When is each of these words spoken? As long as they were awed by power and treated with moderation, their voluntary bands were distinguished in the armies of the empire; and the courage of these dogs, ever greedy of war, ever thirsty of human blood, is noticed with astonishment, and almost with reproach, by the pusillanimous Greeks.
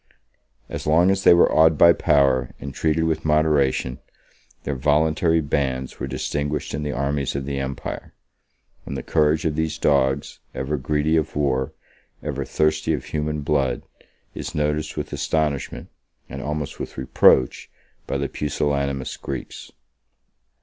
As 0.67 0.87
long 0.87 1.11
as 1.11 1.23
they 1.23 1.33
were 1.35 1.51
awed 1.53 1.77
by 1.77 1.93
power 1.93 2.55
and 2.59 2.73
treated 2.73 3.03
with 3.03 3.23
moderation, 3.23 3.99
their 4.63 4.73
voluntary 4.73 5.41
bands 5.41 5.99
were 5.99 6.07
distinguished 6.07 6.73
in 6.73 6.81
the 6.81 6.91
armies 6.91 7.35
of 7.35 7.45
the 7.45 7.59
empire; 7.59 8.15
and 8.83 8.97
the 8.97 9.03
courage 9.03 9.45
of 9.45 9.55
these 9.55 9.77
dogs, 9.77 10.39
ever 10.55 10.75
greedy 10.77 11.17
of 11.17 11.35
war, 11.35 11.73
ever 12.23 12.43
thirsty 12.43 12.93
of 12.93 13.05
human 13.05 13.41
blood, 13.41 13.83
is 14.33 14.55
noticed 14.55 14.97
with 14.97 15.13
astonishment, 15.13 15.87
and 16.27 16.41
almost 16.41 16.79
with 16.79 16.97
reproach, 16.97 17.69
by 18.07 18.17
the 18.17 18.27
pusillanimous 18.27 19.17
Greeks. 19.17 19.71